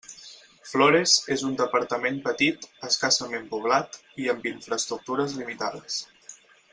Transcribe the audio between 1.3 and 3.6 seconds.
és un departament petit, escassament